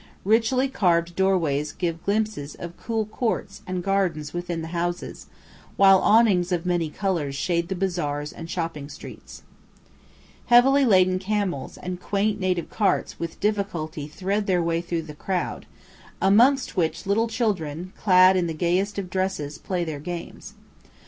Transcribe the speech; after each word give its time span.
Richly 0.25 0.67
carved 0.67 1.15
doorways 1.15 1.73
give 1.73 2.03
glimpses 2.03 2.55
of 2.55 2.75
cool 2.75 3.05
courts 3.05 3.61
and 3.67 3.83
gardens 3.83 4.33
within 4.33 4.63
the 4.63 4.69
houses, 4.69 5.27
while 5.77 5.99
awnings 5.99 6.51
of 6.51 6.65
many 6.65 6.89
colours 6.89 7.35
shade 7.35 7.67
the 7.67 7.75
bazaars 7.75 8.33
and 8.33 8.49
shopping 8.49 8.89
streets. 8.89 9.43
[Illustration: 9.69 9.77
AN 9.77 9.93
ARAB 9.93 10.17
CAFÉ, 10.17 10.49
CAIRO.] 10.49 10.55
Heavily 10.57 10.85
laden 10.89 11.19
camels 11.19 11.77
and 11.77 12.01
quaint 12.01 12.39
native 12.39 12.69
carts 12.71 13.19
with 13.19 13.39
difficulty 13.39 14.07
thread 14.07 14.47
their 14.47 14.63
way 14.63 14.81
through 14.81 15.03
the 15.03 15.13
crowd, 15.13 15.67
amongst 16.19 16.75
which 16.75 17.05
little 17.05 17.27
children, 17.27 17.93
clad 17.95 18.35
in 18.35 18.47
the 18.47 18.55
gayest 18.55 18.97
of 18.97 19.07
dresses, 19.11 19.59
play 19.59 19.83
their 19.83 19.99
games. 19.99 20.55